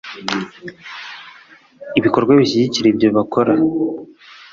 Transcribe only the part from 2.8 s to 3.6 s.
ibyo bakora